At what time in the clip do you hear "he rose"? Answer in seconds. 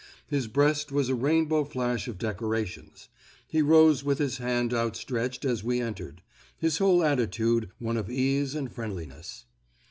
3.47-4.03